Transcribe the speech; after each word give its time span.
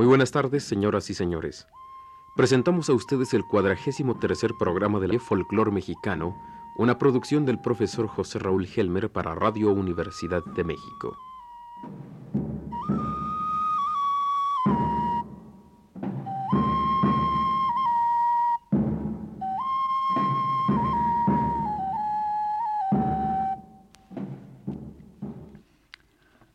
Muy 0.00 0.06
buenas 0.06 0.30
tardes, 0.30 0.64
señoras 0.64 1.10
y 1.10 1.14
señores. 1.14 1.66
Presentamos 2.34 2.88
a 2.88 2.94
ustedes 2.94 3.34
el 3.34 3.44
cuadragésimo 3.44 4.18
tercer 4.18 4.54
programa 4.58 4.98
del 4.98 5.20
folclor 5.20 5.72
mexicano, 5.72 6.34
una 6.78 6.96
producción 6.96 7.44
del 7.44 7.60
profesor 7.60 8.06
José 8.06 8.38
Raúl 8.38 8.66
Helmer 8.74 9.12
para 9.12 9.34
Radio 9.34 9.70
Universidad 9.70 10.42
de 10.56 10.64
México. 10.64 11.18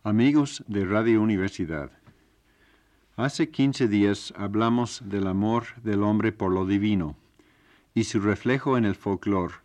Amigos 0.04 0.64
de 0.68 0.86
Radio 0.86 1.22
Universidad, 1.22 1.92
hace 3.18 3.50
15 3.50 3.88
días 3.88 4.34
hablamos 4.36 5.02
del 5.06 5.28
amor 5.28 5.68
del 5.84 6.04
hombre 6.04 6.34
por 6.34 6.52
lo 6.52 6.66
divino 6.66 7.16
y 7.94 8.04
su 8.04 8.20
reflejo 8.20 8.78
en 8.78 8.84
el 8.84 8.96
folclore. 8.96 9.56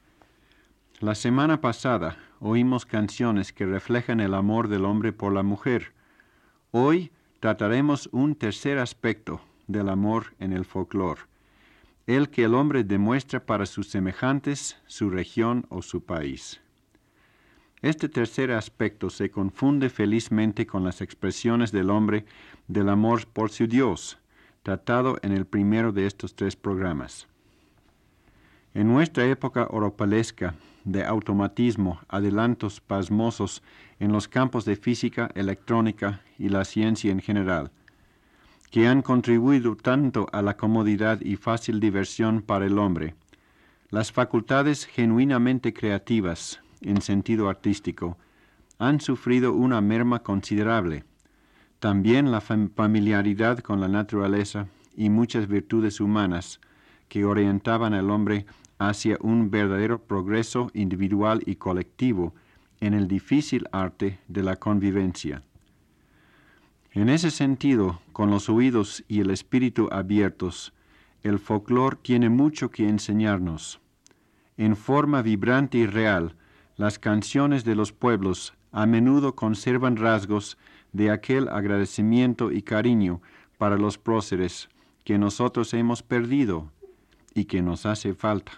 La 1.01 1.17
semana 1.17 1.61
pasada 1.61 2.17
oímos 2.39 2.87
canciones 2.87 3.53
que 3.53 3.67
reflejan 3.67 4.21
el 4.21 4.35
amor 4.35 4.69
del 4.69 4.85
hombre 4.85 5.13
por 5.13 5.33
la 5.33 5.43
mujer. 5.43 5.93
Hoy 6.71 7.11
trataremos 7.41 8.09
un 8.13 8.37
tercer 8.37 8.79
aspecto 8.79 9.41
del 9.67 9.89
amor 9.89 10.35
en 10.39 10.53
el 10.53 10.65
folclore, 10.65 11.23
el 12.07 12.31
que 12.31 12.45
el 12.45 12.55
hombre 12.55 12.85
demuestra 12.85 13.45
para 13.45 13.67
sus 13.67 13.89
semejantes, 13.89 14.81
su 14.87 15.11
región 15.11 15.67
o 15.71 15.83
su 15.83 16.05
país. 16.05 16.61
Este 17.83 18.11
tercer 18.11 18.53
aspecto 18.53 19.09
se 19.09 19.31
confunde 19.31 19.89
felizmente 19.89 20.67
con 20.67 20.85
las 20.85 21.01
expresiones 21.01 21.73
del 21.73 21.89
hombre 21.89 22.27
del 22.69 22.91
amor 22.91 23.27
por 23.27 23.51
su 23.51 23.67
Dios, 23.67 24.19
tratado 24.63 25.19
en 25.23 25.33
el 25.33 25.47
primero 25.47 25.91
de 25.91 26.07
estos 26.07 26.35
tres 26.35 26.57
programas. 26.57 27.27
En 28.75 28.87
nuestra 28.87 29.25
época 29.25 29.67
oropalesca 29.71 30.55
de 30.85 31.05
automatismo, 31.05 32.01
adelantos 32.09 32.81
pasmosos 32.81 33.63
en 33.99 34.13
los 34.13 34.29
campos 34.29 34.65
de 34.67 34.77
física, 34.77 35.31
electrónica 35.35 36.21
y 36.39 36.51
la 36.51 36.65
ciencia 36.65 37.11
en 37.11 37.21
general, 37.21 37.71
que 38.71 38.87
han 38.87 39.01
contribuido 39.03 39.75
tanto 39.75 40.29
a 40.33 40.43
la 40.43 40.57
comodidad 40.57 41.21
y 41.23 41.37
fácil 41.37 41.81
diversión 41.81 42.43
para 42.43 42.67
el 42.67 42.79
hombre, 42.79 43.15
las 43.89 44.13
facultades 44.13 44.85
genuinamente 44.87 45.73
creativas, 45.73 46.63
en 46.81 47.03
sentido 47.03 47.49
artístico, 47.49 48.17
han 48.79 49.01
sufrido 49.01 49.53
una 49.53 49.81
merma 49.81 50.23
considerable. 50.23 51.05
También 51.79 52.31
la 52.31 52.41
familiaridad 52.41 53.59
con 53.59 53.81
la 53.81 53.89
naturaleza 53.89 54.67
y 54.97 55.11
muchas 55.11 55.49
virtudes 55.49 56.01
humanas 56.01 56.61
que 57.09 57.25
orientaban 57.25 57.95
al 57.95 58.11
hombre 58.11 58.47
hacia 58.79 59.19
un 59.21 59.51
verdadero 59.51 60.03
progreso 60.03 60.71
individual 60.73 61.43
y 61.45 61.57
colectivo 61.57 62.35
en 62.81 62.95
el 62.95 63.09
difícil 63.09 63.69
arte 63.73 64.19
de 64.29 64.43
la 64.43 64.57
convivencia. 64.57 65.43
En 66.93 67.09
ese 67.09 67.31
sentido, 67.31 68.01
con 68.13 68.31
los 68.31 68.49
oídos 68.49 69.05
y 69.07 69.21
el 69.21 69.31
espíritu 69.31 69.89
abiertos, 69.93 70.73
el 71.23 71.39
folclore 71.39 71.99
tiene 72.03 72.31
mucho 72.31 72.71
que 72.71 72.89
enseñarnos. 72.89 73.81
En 74.57 74.77
forma 74.77 75.23
vibrante 75.23 75.79
y 75.79 75.87
real, 75.87 76.35
las 76.81 76.99
canciones 76.99 77.63
de 77.67 77.75
los 77.75 77.93
pueblos 77.93 78.55
a 78.73 78.87
menudo 78.87 79.37
conservan 79.37 79.99
rasgos 79.99 80.57
de 80.95 81.11
aquel 81.11 81.47
agradecimiento 81.51 82.51
y 82.51 82.63
cariño 82.63 83.21
para 83.59 83.77
los 83.77 83.99
próceres 83.99 84.71
que 85.05 85.19
nosotros 85.19 85.75
hemos 85.75 86.03
perdido 86.03 86.73
y 87.35 87.45
que 87.45 87.61
nos 87.61 87.85
hace 87.85 88.15
falta. 88.15 88.53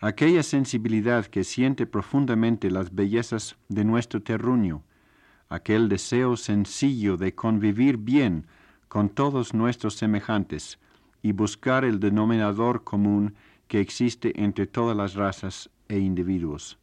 Aquella 0.00 0.42
sensibilidad 0.42 1.26
que 1.26 1.44
siente 1.44 1.84
profundamente 1.84 2.70
las 2.70 2.94
bellezas 2.94 3.58
de 3.68 3.84
nuestro 3.84 4.22
terruño, 4.22 4.82
aquel 5.50 5.90
deseo 5.90 6.34
sencillo 6.34 7.18
de 7.18 7.34
convivir 7.34 7.98
bien 7.98 8.46
con 8.88 9.10
todos 9.10 9.52
nuestros 9.52 9.96
semejantes 9.96 10.78
y 11.20 11.32
buscar 11.32 11.84
el 11.84 12.00
denominador 12.00 12.84
común 12.84 13.34
que 13.66 13.80
existe 13.80 14.32
entre 14.42 14.66
todas 14.66 14.96
las 14.96 15.12
razas 15.12 15.68
e 15.90 15.98
individuos. 15.98 16.78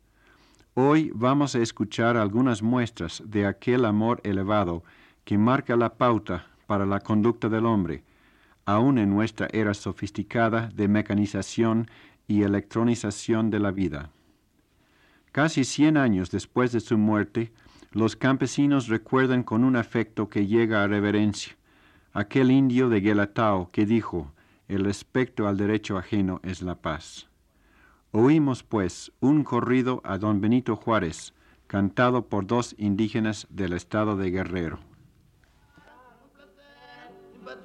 Hoy 0.77 1.09
vamos 1.15 1.55
a 1.55 1.59
escuchar 1.59 2.17
algunas 2.17 2.61
muestras 2.61 3.23
de 3.25 3.45
aquel 3.45 3.85
amor 3.85 4.19
elevado 4.25 4.83
que 5.23 5.37
marca 5.37 5.77
la 5.77 5.93
pauta 5.93 6.47
para 6.67 6.85
la 6.85 6.99
conducta 6.99 7.47
del 7.47 7.65
hombre, 7.65 8.03
aun 8.65 8.97
en 8.97 9.09
nuestra 9.09 9.47
era 9.53 9.73
sofisticada 9.73 10.67
de 10.75 10.89
mecanización 10.89 11.89
y 12.27 12.43
electronización 12.43 13.49
de 13.51 13.59
la 13.59 13.71
vida. 13.71 14.11
Casi 15.31 15.63
cien 15.63 15.95
años 15.95 16.29
después 16.29 16.73
de 16.73 16.81
su 16.81 16.97
muerte, 16.97 17.53
los 17.91 18.17
campesinos 18.17 18.89
recuerdan 18.89 19.43
con 19.43 19.63
un 19.63 19.77
afecto 19.77 20.27
que 20.27 20.45
llega 20.45 20.83
a 20.83 20.87
reverencia 20.87 21.55
aquel 22.11 22.51
indio 22.51 22.89
de 22.89 22.99
Guelatao 22.99 23.71
que 23.71 23.85
dijo, 23.85 24.33
el 24.67 24.83
respeto 24.83 25.47
al 25.47 25.55
derecho 25.55 25.97
ajeno 25.97 26.41
es 26.43 26.61
la 26.61 26.75
paz. 26.75 27.29
Oímos, 28.17 28.63
pues, 28.63 29.11
un 29.19 29.43
corrido 29.43 29.99
a 30.05 30.17
don 30.17 30.39
Benito 30.39 30.77
Juárez, 30.77 31.33
cantado 31.67 32.29
por 32.29 32.47
dos 32.47 32.73
indígenas 32.77 33.45
del 33.49 33.73
estado 33.73 34.15
de 34.15 34.31
Guerrero. 34.31 34.79
Fue 37.43 37.57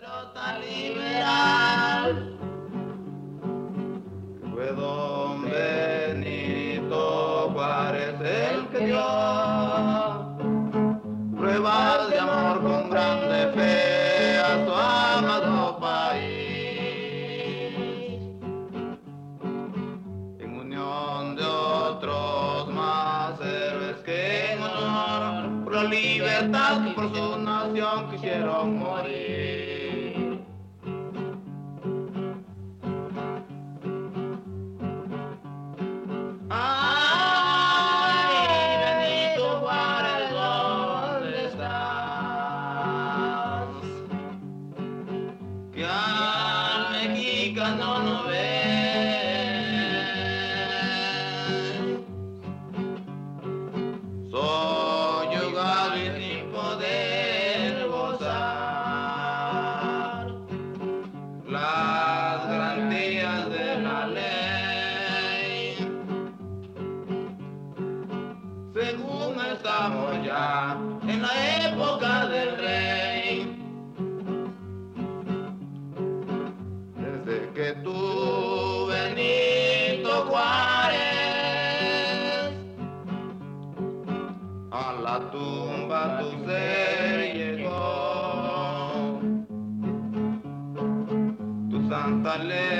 about 26.40 26.89
Vale. 92.30 92.79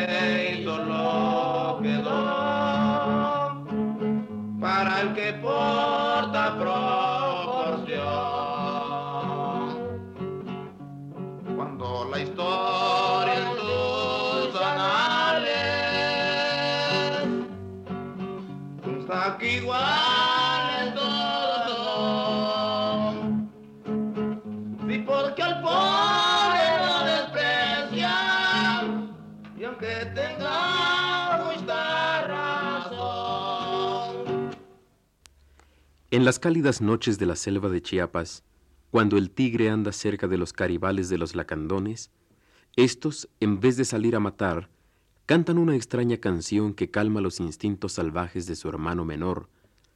En 36.13 36.25
las 36.25 36.41
cálidas 36.41 36.81
noches 36.81 37.21
de 37.21 37.27
la 37.27 37.37
selva 37.37 37.69
de 37.69 37.83
Chiapas, 37.83 38.43
cuando 38.91 39.17
el 39.17 39.31
tigre 39.31 39.71
anda 39.71 39.93
cerca 39.93 40.27
de 40.27 40.39
los 40.39 40.53
caribales 40.53 41.09
de 41.09 41.19
los 41.19 41.37
lacandones, 41.37 42.11
estos, 42.75 43.29
en 43.39 43.61
vez 43.61 43.77
de 43.77 43.85
salir 43.85 44.17
a 44.17 44.21
matar, 44.21 44.71
cantan 45.25 45.57
una 45.57 45.77
extraña 45.77 46.17
canción 46.17 46.75
que 46.75 46.91
calma 46.91 47.21
los 47.21 47.39
instintos 47.39 47.93
salvajes 47.93 48.47
de 48.47 48.57
su 48.57 48.69
hermano 48.69 49.05
menor, 49.05 49.51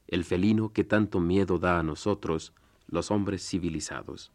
el 0.07 0.23
felino 0.23 0.73
que 0.73 0.85
tanto 0.85 1.19
miedo 1.19 1.59
da 1.59 1.81
a 1.81 1.83
nosotros, 1.83 2.53
los 2.87 3.11
hombres 3.11 3.45
civilizados. 3.45 4.31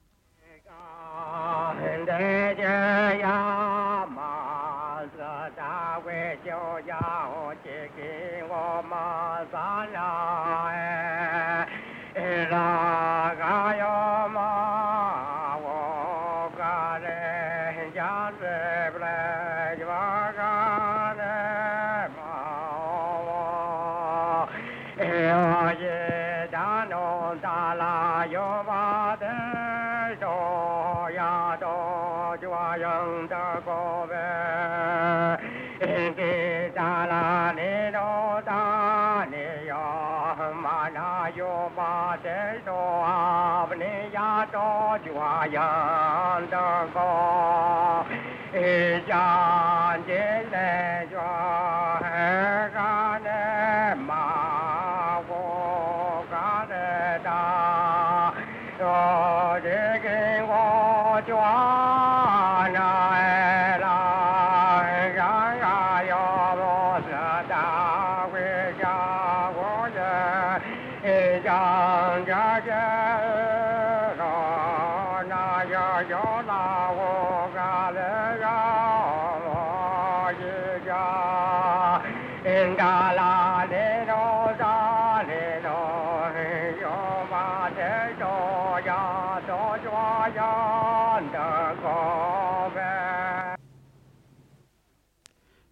ya 51.12 51.79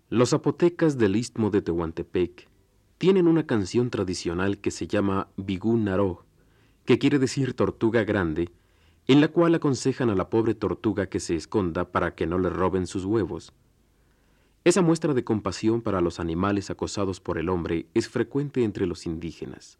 Los 0.09 0.29
zapotecas 0.29 0.97
del 0.97 1.17
istmo 1.17 1.49
de 1.49 1.61
Tehuantepec 1.61 2.47
tienen 2.97 3.27
una 3.27 3.45
canción 3.45 3.89
tradicional 3.89 4.59
que 4.59 4.71
se 4.71 4.87
llama 4.87 5.27
Bigú 5.35 5.75
Naró, 5.77 6.25
que 6.85 6.97
quiere 6.97 7.19
decir 7.19 7.53
tortuga 7.53 8.05
grande, 8.05 8.49
en 9.07 9.19
la 9.19 9.27
cual 9.27 9.53
aconsejan 9.55 10.09
a 10.09 10.15
la 10.15 10.29
pobre 10.29 10.55
tortuga 10.55 11.07
que 11.07 11.19
se 11.19 11.35
esconda 11.35 11.91
para 11.91 12.15
que 12.15 12.25
no 12.25 12.39
le 12.39 12.49
roben 12.49 12.87
sus 12.87 13.03
huevos. 13.03 13.53
Esa 14.63 14.81
muestra 14.81 15.13
de 15.13 15.23
compasión 15.23 15.81
para 15.81 16.01
los 16.01 16.19
animales 16.21 16.69
acosados 16.69 17.19
por 17.19 17.37
el 17.37 17.49
hombre 17.49 17.87
es 17.93 18.07
frecuente 18.07 18.63
entre 18.63 18.85
los 18.85 19.05
indígenas. 19.05 19.77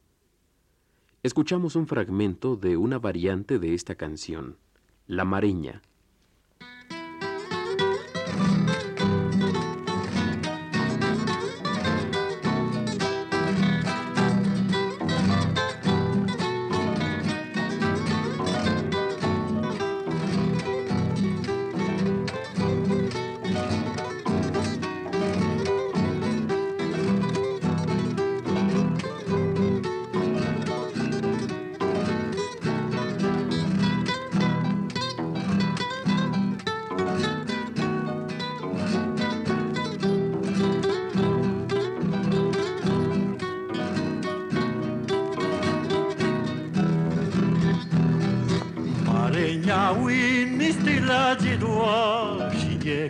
Escuchamos 1.23 1.75
un 1.75 1.87
fragmento 1.87 2.55
de 2.55 2.77
una 2.77 2.99
variante 2.99 3.57
de 3.57 3.73
esta 3.73 3.95
canción, 3.95 4.57
La 5.07 5.25
Mareña. 5.25 5.81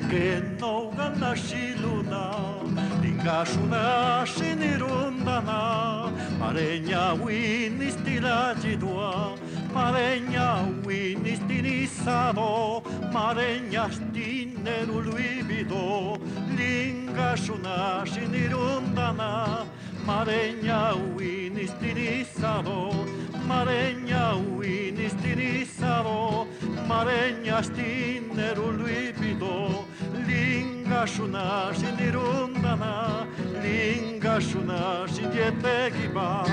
Kenouga 0.09 1.09
naxiluna, 1.19 2.31
tingaxuna 3.01 4.23
xinirundana, 4.25 5.61
mareña 6.39 7.13
winistila 7.13 8.55
jidua, 8.61 9.35
mareña 9.73 10.63
winistinizado, 10.85 12.81
mareña 13.11 13.89
stineruluibido, 13.91 16.17
lingaxuna 16.57 18.05
xinirundana, 18.05 19.65
mareña 20.05 20.93
winistinizado, 21.17 22.91
mareña 23.45 24.35
winistinizado, 24.55 26.47
mareña 26.87 27.61
stineruluibido, 27.61 29.85
linga 30.27 31.01
shunaz 31.13 31.79
indirundana 31.89 32.95
linga 33.63 34.35
shunazidetegiban 34.41 36.49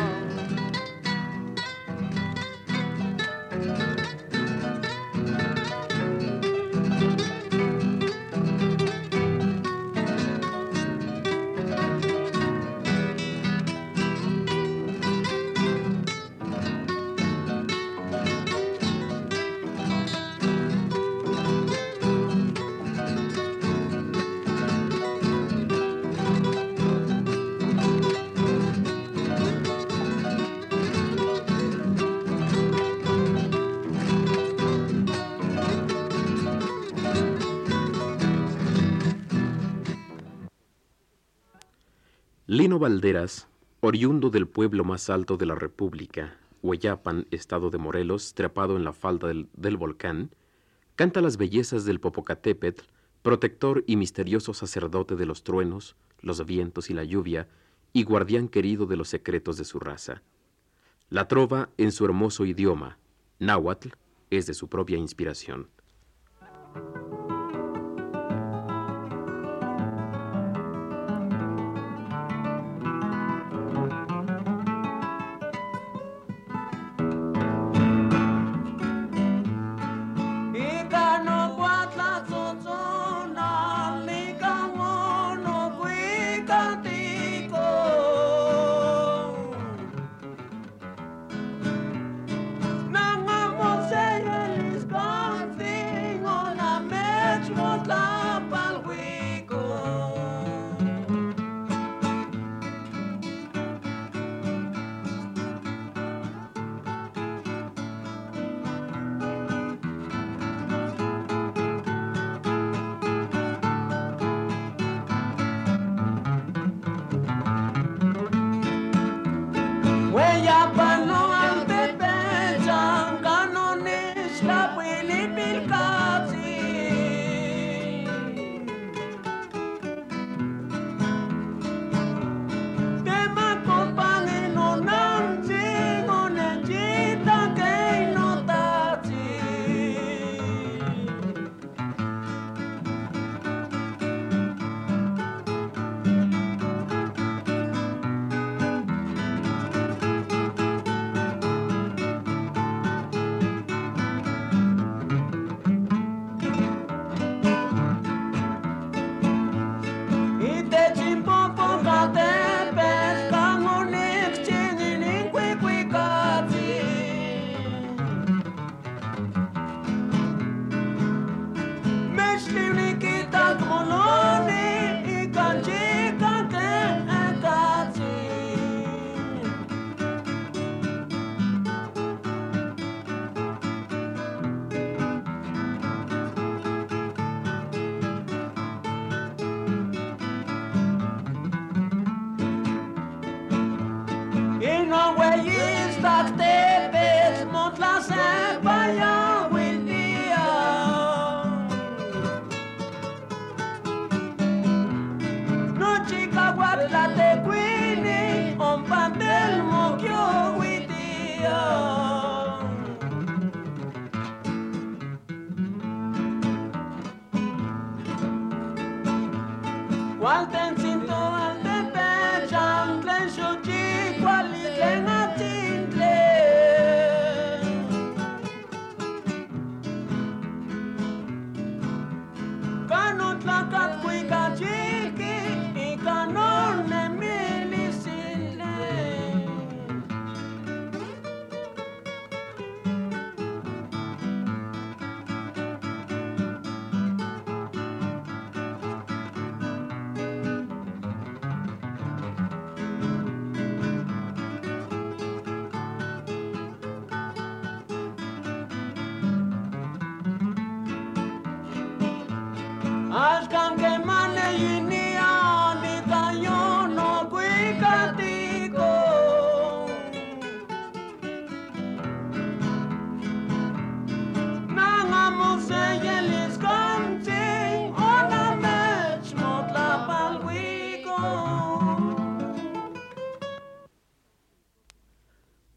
Lino 42.46 42.78
Valderas, 42.78 43.48
oriundo 43.80 44.28
del 44.28 44.46
pueblo 44.46 44.84
más 44.84 45.08
alto 45.08 45.38
de 45.38 45.46
la 45.46 45.54
República, 45.54 46.36
Hueyapan, 46.62 47.26
estado 47.30 47.70
de 47.70 47.78
Morelos, 47.78 48.34
trepado 48.34 48.76
en 48.76 48.84
la 48.84 48.92
falda 48.92 49.28
del, 49.28 49.48
del 49.54 49.78
volcán, 49.78 50.30
canta 50.94 51.22
las 51.22 51.38
bellezas 51.38 51.86
del 51.86 52.00
Popocatépetl, 52.00 52.84
protector 53.22 53.82
y 53.86 53.96
misterioso 53.96 54.52
sacerdote 54.52 55.16
de 55.16 55.24
los 55.24 55.42
truenos, 55.42 55.96
los 56.20 56.44
vientos 56.44 56.90
y 56.90 56.92
la 56.92 57.04
lluvia, 57.04 57.48
y 57.94 58.04
guardián 58.04 58.48
querido 58.48 58.84
de 58.84 58.96
los 58.96 59.08
secretos 59.08 59.56
de 59.56 59.64
su 59.64 59.80
raza. 59.80 60.20
La 61.08 61.28
trova 61.28 61.70
en 61.78 61.92
su 61.92 62.04
hermoso 62.04 62.44
idioma, 62.44 62.98
náhuatl, 63.38 63.88
es 64.28 64.44
de 64.44 64.52
su 64.52 64.68
propia 64.68 64.98
inspiración. 64.98 65.70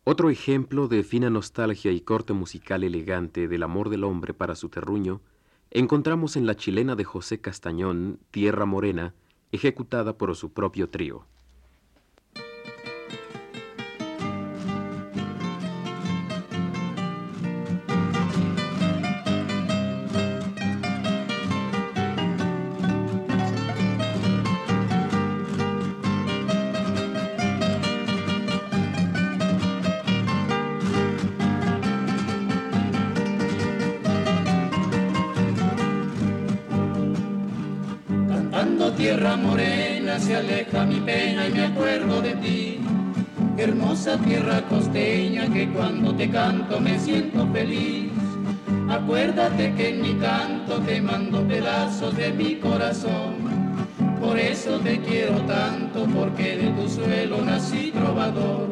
Otro 0.10 0.30
ejemplo 0.30 0.88
de 0.88 1.04
fina 1.04 1.30
nostalgia 1.30 1.92
y 1.92 2.00
corte 2.00 2.32
musical 2.32 2.86
elegante 2.86 3.50
del 3.50 3.62
amor 3.62 3.90
del 3.90 4.06
hombre 4.06 4.34
para 4.34 4.56
su 4.56 4.70
terruño 4.70 5.20
encontramos 5.70 6.38
en 6.38 6.46
la 6.46 6.56
chilena 6.56 6.96
de 6.96 7.04
José 7.04 7.42
Castañón, 7.42 8.18
Tierra 8.32 8.66
Morena, 8.66 9.14
ejecutada 9.52 10.18
por 10.18 10.34
su 10.38 10.54
propio 10.54 10.88
trío. 10.88 11.26
Tierra 38.98 39.38
morena 39.38 40.20
se 40.20 40.36
aleja 40.36 40.84
mi 40.84 41.00
pena 41.00 41.48
y 41.48 41.51
me 41.51 41.66
acuerdo 41.66 42.20
de 42.20 42.34
ti. 42.36 42.80
Hermosa 43.56 44.18
tierra 44.18 44.63
costeña 44.68 45.48
que 45.54 45.70
cuando 45.70 46.16
te 46.16 46.27
canto 46.30 46.80
me 46.80 46.98
siento 47.00 47.48
feliz. 47.54 48.12
Acuérdate 48.89 49.74
que 49.75 49.89
en 49.89 50.01
mi 50.01 50.13
canto 50.16 50.80
te 50.80 51.00
mando 51.00 51.48
pedazos 51.48 52.16
de 52.18 52.34
mi 52.34 52.56
corazón. 52.56 53.36
Por 54.20 54.39
eso 54.39 54.80
te 54.80 55.00
quiero 55.00 55.36
tanto, 55.42 56.06
porque 56.06 56.58
de 56.58 56.70
tu 56.72 56.89
suelo 56.89 57.44
nací 57.46 57.92
trovador. 57.92 58.68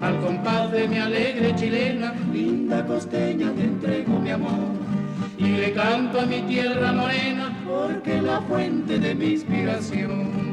Al 0.00 0.18
compás 0.20 0.72
de 0.72 0.88
mi 0.88 0.96
alegre 0.96 1.54
chilena, 1.56 2.14
linda 2.32 2.86
costeña, 2.86 3.52
te 3.52 3.64
entrego 3.64 4.18
mi 4.18 4.30
amor. 4.30 4.72
Y 5.36 5.44
le 5.44 5.72
canto 5.72 6.20
a 6.20 6.26
mi 6.26 6.40
tierra 6.42 6.92
morena, 6.92 7.57
porque 7.68 8.22
la 8.22 8.40
fuente 8.42 8.98
de 8.98 9.14
mi 9.14 9.32
inspiración. 9.32 10.47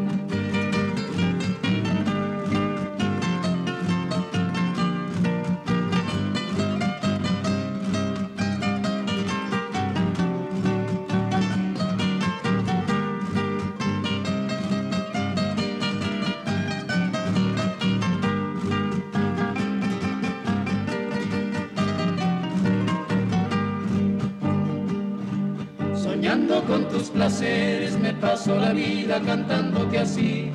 Placeres 27.16 27.98
me 27.98 28.14
paso 28.14 28.60
la 28.60 28.74
vida 28.74 29.22
cantándote 29.26 30.00
así. 30.00 30.52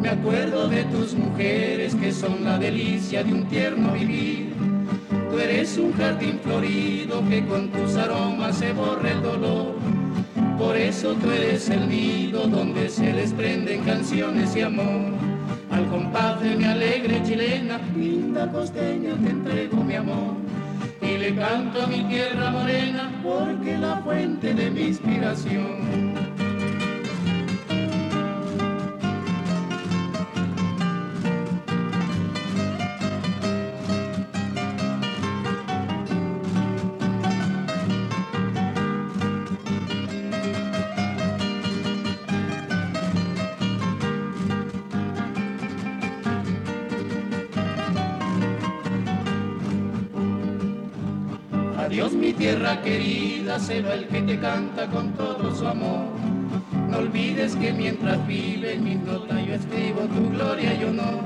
Me 0.00 0.08
acuerdo 0.08 0.68
de 0.68 0.84
tus 0.84 1.14
mujeres 1.14 1.96
que 1.96 2.12
son 2.12 2.44
la 2.44 2.58
delicia 2.58 3.24
de 3.24 3.34
un 3.34 3.44
tierno 3.46 3.92
vivir. 3.92 4.54
Tú 5.30 5.38
eres 5.38 5.76
un 5.78 5.92
jardín 5.92 6.38
florido 6.42 7.22
que 7.28 7.44
con 7.44 7.68
tus 7.70 7.96
aromas 7.96 8.56
se 8.56 8.72
borra 8.72 9.10
el 9.10 9.20
dolor. 9.20 9.74
Por 10.56 10.76
eso 10.76 11.14
tú 11.14 11.30
eres 11.30 11.68
el 11.68 11.88
nido 11.88 12.46
donde 12.46 12.88
se 12.88 13.12
desprenden 13.12 13.82
canciones 13.82 14.54
y 14.54 14.62
amor. 14.62 15.12
Al 15.70 15.86
compás 15.88 16.40
de 16.40 16.56
mi 16.56 16.64
alegre 16.64 17.20
chilena, 17.24 17.80
linda 17.96 18.50
costeña, 18.50 19.14
te 19.16 19.30
entrego 19.30 19.82
mi 19.82 19.96
amor. 19.96 20.49
Y 21.10 21.18
le 21.18 21.34
canto 21.34 21.82
a 21.82 21.86
mi 21.88 22.04
tierra 22.04 22.50
morena, 22.52 23.10
porque 23.20 23.74
es 23.74 23.80
la 23.80 23.96
fuente 23.96 24.54
de 24.54 24.70
mi 24.70 24.82
inspiración. 24.82 26.29
Adiós 51.90 52.12
mi 52.12 52.32
tierra 52.32 52.80
querida, 52.82 53.58
se 53.58 53.82
va 53.82 53.94
el 53.94 54.06
que 54.06 54.22
te 54.22 54.38
canta 54.38 54.86
con 54.86 55.12
todo 55.14 55.52
su 55.52 55.66
amor. 55.66 56.06
No 56.88 56.98
olvides 56.98 57.56
que 57.56 57.72
mientras 57.72 58.24
vive 58.28 58.74
en 58.74 58.84
mi 58.84 58.94
nota 58.94 59.42
yo 59.42 59.54
escribo 59.54 60.02
tu 60.02 60.30
gloria 60.30 60.72
y 60.72 60.84
honor. 60.84 61.24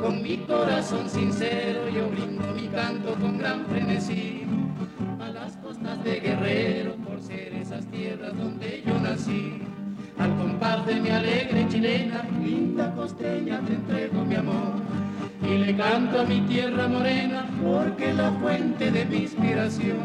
Con 0.00 0.22
mi 0.22 0.36
corazón 0.36 1.10
sincero 1.10 1.88
yo 1.88 2.08
brindo 2.10 2.46
mi 2.54 2.68
canto 2.68 3.14
con 3.14 3.38
gran 3.38 3.66
frenesí. 3.66 4.44
A 5.20 5.30
las 5.30 5.56
costas 5.56 6.04
de 6.04 6.20
Guerrero 6.20 6.94
por 7.04 7.20
ser 7.20 7.52
esas 7.52 7.84
tierras 7.86 8.38
donde 8.38 8.84
yo 8.86 8.96
nací. 9.00 9.62
Al 10.16 10.36
compás 10.36 10.86
mi 10.86 11.10
alegre 11.10 11.66
chilena, 11.68 12.22
linda 12.40 12.94
costeña, 12.94 13.58
te 13.66 13.72
entrego 13.74 14.24
mi 14.24 14.36
amor. 14.36 14.81
Y 15.52 15.58
le 15.58 15.76
canto 15.76 16.20
a 16.20 16.24
mi 16.24 16.40
tierra 16.42 16.88
morena, 16.88 17.46
porque 17.62 18.14
la 18.14 18.32
fuente 18.32 18.90
de 18.90 19.04
mi 19.04 19.18
inspiración. 19.18 19.98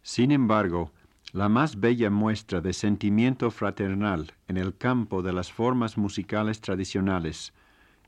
Sin 0.00 0.32
embargo, 0.32 0.90
la 1.32 1.50
más 1.50 1.78
bella 1.78 2.08
muestra 2.08 2.62
de 2.62 2.72
sentimiento 2.72 3.50
fraternal 3.50 4.32
en 4.48 4.56
el 4.56 4.74
campo 4.74 5.20
de 5.20 5.34
las 5.34 5.52
formas 5.52 5.98
musicales 5.98 6.62
tradicionales 6.62 7.52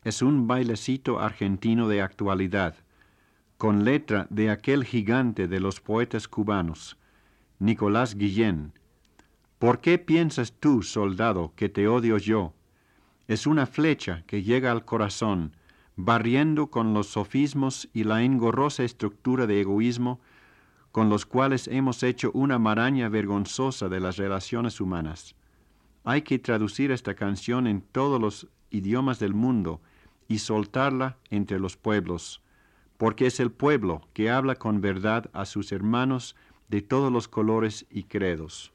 es 0.03 0.23
un 0.23 0.47
bailecito 0.47 1.21
argentino 1.21 1.89
de 1.89 2.01
actualidad, 2.01 2.75
con 3.59 3.85
letra 3.85 4.27
de 4.31 4.49
aquel 4.49 4.85
gigante 4.85 5.47
de 5.47 5.61
los 5.61 5.81
poetas 5.81 6.27
cubanos, 6.27 6.97
Nicolás 7.63 8.17
Guillén. 8.17 8.73
¿Por 9.61 9.81
qué 9.81 9.97
piensas 9.97 10.53
tú, 10.59 10.83
soldado, 10.83 11.53
que 11.55 11.69
te 11.69 11.87
odio 11.87 12.19
yo? 12.19 12.55
Es 13.29 13.47
una 13.47 13.67
flecha 13.67 14.25
que 14.27 14.43
llega 14.43 14.73
al 14.73 14.85
corazón, 14.85 15.57
barriendo 15.95 16.73
con 16.73 16.93
los 16.93 17.07
sofismos 17.07 17.89
y 17.93 18.03
la 18.03 18.25
engorrosa 18.25 18.83
estructura 18.83 19.47
de 19.47 19.61
egoísmo 19.61 20.21
con 20.91 21.09
los 21.09 21.25
cuales 21.25 21.69
hemos 21.69 22.03
hecho 22.03 22.33
una 22.35 22.59
maraña 22.59 23.09
vergonzosa 23.09 23.89
de 23.89 24.01
las 24.01 24.17
relaciones 24.17 24.81
humanas. 24.81 25.37
Hay 26.03 26.23
que 26.23 26.41
traducir 26.41 26.91
esta 26.91 27.15
canción 27.15 27.69
en 27.69 27.81
todos 27.81 28.21
los 28.21 28.49
idiomas 28.71 29.21
del 29.21 29.35
mundo 29.35 29.81
y 30.27 30.41
soltarla 30.41 31.17
entre 31.31 31.61
los 31.61 31.77
pueblos, 31.77 32.43
porque 32.97 33.27
es 33.27 33.39
el 33.39 33.53
pueblo 33.53 34.03
que 34.15 34.31
habla 34.31 34.57
con 34.57 34.81
verdad 34.81 35.31
a 35.33 35.45
sus 35.45 35.71
hermanos 35.71 36.35
de 36.69 36.83
todos 36.83 37.13
los 37.13 37.29
colores 37.29 37.87
y 37.91 38.05
credos. 38.05 38.73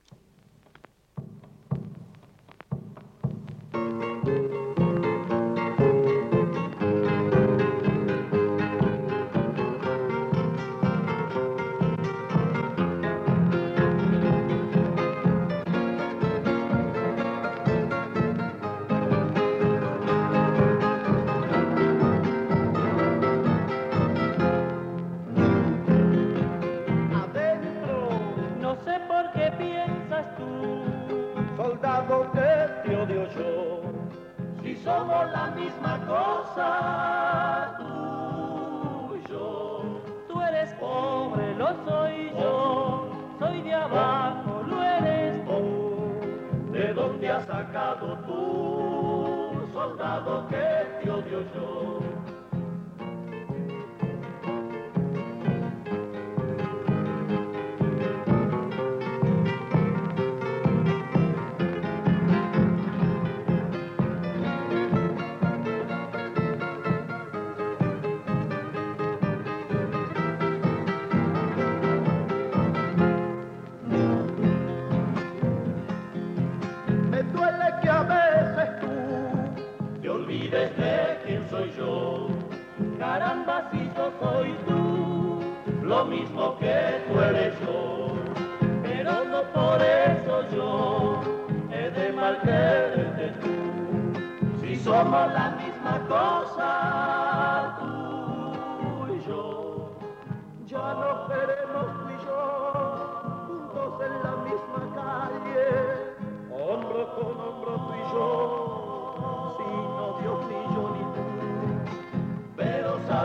Sé 28.97 29.03
por 29.07 29.31
qué 29.31 29.51
piensas 29.57 30.25
tú, 30.37 30.83
soldado 31.55 32.31
que 32.31 32.89
te 32.89 32.95
odio 32.95 33.27
yo, 33.29 33.81
si 34.63 34.75
somos 34.77 35.31
la 35.31 35.51
misma 35.51 35.99
cosa, 36.07 37.75
tú 37.77 39.15
y 39.15 39.29
yo. 39.29 40.01
Tú 40.27 40.41
eres 40.41 40.73
pobre, 40.75 41.55
lo 41.55 41.67
soy 41.85 42.31
yo, 42.39 43.09
soy 43.39 43.61
de 43.61 43.73
abajo, 43.73 44.63
lo 44.67 44.83
eres 44.83 45.45
tú. 45.45 46.71
¿De 46.71 46.93
dónde 46.93 47.29
has 47.29 47.45
sacado 47.45 48.17
tú, 48.25 49.69
soldado 49.73 50.47
que 50.47 51.03
te 51.03 51.09
odio 51.09 51.41
yo? 51.55 51.96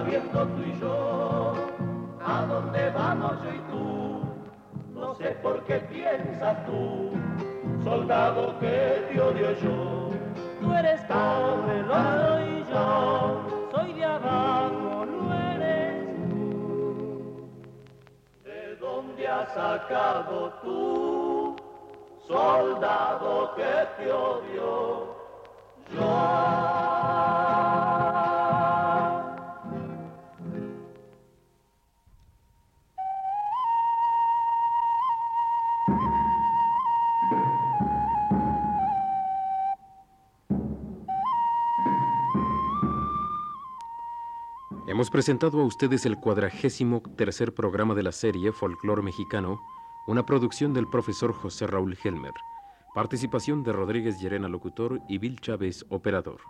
Sabiendo 0.03 0.47
tú 0.47 0.63
y 0.63 0.81
yo, 0.81 1.55
a 2.25 2.43
dónde 2.47 2.91
vamos 2.91 3.33
yo 3.45 3.51
y 3.51 3.59
tú, 3.71 4.21
no 4.99 5.15
sé 5.15 5.31
por 5.43 5.63
qué 5.65 5.77
piensas 5.77 6.67
tú, 6.67 7.13
soldado 7.85 8.59
que 8.59 9.07
te 9.13 9.21
odio 9.21 9.53
yo. 9.61 10.11
Tú 10.61 10.73
eres 10.73 11.01
pobre, 11.03 11.83
lo 11.83 11.95
soy 11.95 12.65
yo, 12.73 13.69
soy 13.73 13.93
de 13.93 14.05
abajo, 14.05 15.07
no 15.07 15.35
eres 15.53 16.19
tú. 16.31 17.49
¿De 18.45 18.77
dónde 18.81 19.29
has 19.29 19.55
sacado 19.55 20.53
tú, 20.63 21.57
soldado 22.27 23.55
que 23.55 24.03
te 24.03 24.13
odio 24.13 25.15
yo? 25.95 27.42
Hemos 45.03 45.11
presentado 45.11 45.61
a 45.61 45.65
ustedes 45.65 46.07
el 46.07 46.17
cuadragésimo 46.17 47.03
tercer 47.17 47.53
programa 47.55 47.93
de 47.93 48.05
la 48.05 48.13
serie 48.13 48.53
Folclor 48.53 49.03
Mexicano, 49.03 49.61
una 50.07 50.25
producción 50.25 50.73
del 50.73 50.87
profesor 50.87 51.33
José 51.33 51.67
Raúl 51.67 51.99
Helmer. 52.05 52.35
Participación 52.95 53.65
de 53.65 53.73
Rodríguez 53.73 54.21
Llerena, 54.21 54.47
locutor, 54.47 55.01
y 55.09 55.19
Bill 55.19 55.41
Chávez, 55.41 55.85
operador. 55.89 56.43